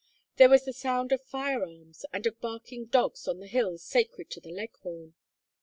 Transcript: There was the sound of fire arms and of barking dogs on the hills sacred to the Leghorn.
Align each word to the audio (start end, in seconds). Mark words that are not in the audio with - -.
There 0.37 0.49
was 0.49 0.65
the 0.65 0.73
sound 0.73 1.11
of 1.11 1.21
fire 1.21 1.61
arms 1.63 2.05
and 2.11 2.25
of 2.25 2.41
barking 2.41 2.85
dogs 2.85 3.27
on 3.27 3.39
the 3.39 3.45
hills 3.45 3.83
sacred 3.83 4.31
to 4.31 4.39
the 4.39 4.49
Leghorn. 4.49 5.13